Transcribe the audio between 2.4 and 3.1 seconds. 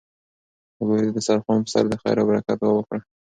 دعا وکړه.